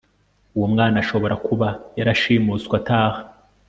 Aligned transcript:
Uwo 0.55 0.67
mwana 0.73 0.95
ashobora 1.03 1.35
kuba 1.45 1.67
yarashimuswe 1.97 2.73
ataha 2.79 3.21